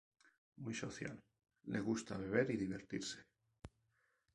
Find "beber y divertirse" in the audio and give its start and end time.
2.21-3.19